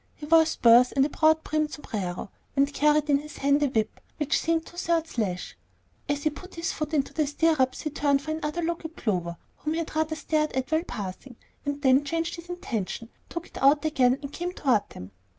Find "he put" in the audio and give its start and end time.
6.23-6.55